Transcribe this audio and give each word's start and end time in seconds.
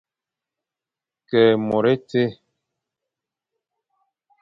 Ke 1.29 1.41
môr 1.67 1.85
étie. 1.93 2.25